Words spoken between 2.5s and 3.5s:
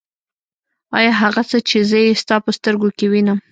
سترګو کې وينم.